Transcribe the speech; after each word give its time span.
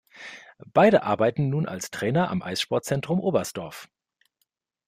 Beide 0.73 1.03
arbeiten 1.03 1.49
nun 1.51 1.67
als 1.67 1.91
Trainer 1.91 2.31
am 2.31 2.41
Eissportzentrum 2.41 3.19
Oberstdorf. 3.19 3.87